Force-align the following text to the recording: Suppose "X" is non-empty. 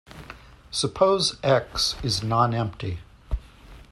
Suppose 0.71 1.35
"X" 1.43 1.93
is 2.01 2.23
non-empty. 2.23 3.01